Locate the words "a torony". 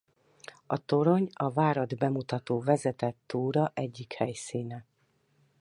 0.65-1.29